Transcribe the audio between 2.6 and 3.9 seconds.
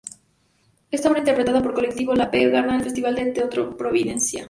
el Festival de Teatro